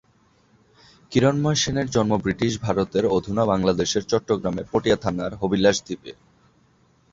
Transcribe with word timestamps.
কিরণময় 1.11 1.55
সেনের 1.55 1.87
জন্ম 1.89 2.13
বৃটিশ 2.17 2.53
ভারতের 2.61 3.05
অধুনা 3.07 3.43
বাংলাদেশের 3.45 4.03
চট্টগ্রামের 4.03 4.65
পটিয়া 4.71 4.97
থানার 4.97 5.31
হাবিলাসদ্বীপে। 5.35 6.11